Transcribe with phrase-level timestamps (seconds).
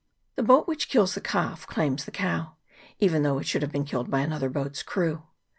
[0.35, 2.55] The boat which kills the calf claims the cow,
[2.97, 5.21] even though it should have been killed by another boat's crew.